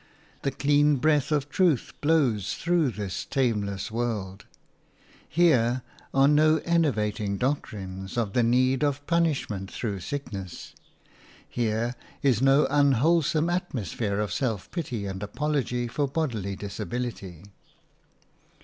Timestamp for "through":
2.55-2.89, 9.69-9.99